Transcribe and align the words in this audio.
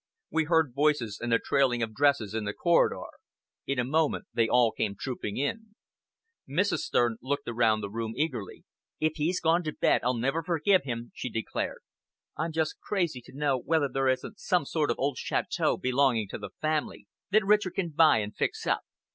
We 0.31 0.45
heard 0.45 0.73
voices 0.73 1.19
and 1.21 1.31
the 1.31 1.37
trailing 1.37 1.83
of 1.83 1.93
dresses 1.93 2.33
in 2.33 2.43
the 2.45 2.55
corridor. 2.55 3.05
In 3.67 3.77
a 3.77 3.83
moment 3.83 4.25
they 4.33 4.47
all 4.49 4.71
came 4.71 4.95
trooping 4.99 5.37
in. 5.37 5.75
Mrs. 6.49 6.79
Stern 6.79 7.17
looked 7.21 7.43
round 7.47 7.83
the 7.83 7.89
room 7.91 8.13
eagerly. 8.17 8.63
"If 8.99 9.11
he's 9.17 9.39
gone 9.39 9.61
to 9.61 9.71
bed 9.79 10.01
I'll 10.03 10.17
never 10.17 10.41
forgive 10.41 10.85
him," 10.85 11.11
she 11.13 11.29
declared. 11.29 11.81
"I'm 12.35 12.51
just 12.51 12.79
crazy 12.79 13.21
to 13.25 13.35
know 13.37 13.59
whether 13.59 13.87
there 13.87 14.07
isn't 14.09 14.39
some 14.39 14.65
sort 14.65 14.89
of 14.89 14.97
old 14.97 15.19
chateau 15.19 15.77
belonging 15.77 16.27
to 16.29 16.39
the 16.39 16.49
family, 16.59 17.05
that 17.29 17.45
Richard 17.45 17.75
can 17.75 17.89
buy 17.89 18.21
and 18.21 18.35
fix 18.35 18.65
up. 18.65 18.81